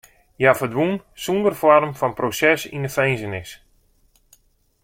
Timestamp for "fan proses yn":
1.99-2.83